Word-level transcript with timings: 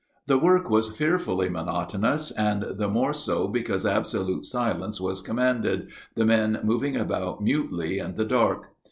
The 0.25 0.39
work 0.39 0.67
was 0.67 0.89
fearfully 0.89 1.47
monotonous, 1.47 2.31
and 2.31 2.63
the 2.75 2.87
more 2.89 3.13
so 3.13 3.47
because 3.47 3.85
absolute 3.85 4.47
silence 4.47 4.99
was 4.99 5.21
commanded, 5.21 5.89
the 6.15 6.25
men 6.25 6.59
moving 6.63 6.95
about 6.97 7.43
mutely 7.43 7.99
in 7.99 8.15
the 8.15 8.25
dark. 8.25 8.71